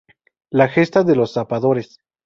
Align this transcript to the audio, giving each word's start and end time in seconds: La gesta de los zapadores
La 0.49 0.67
gesta 0.67 1.03
de 1.03 1.15
los 1.15 1.31
zapadores 1.33 1.99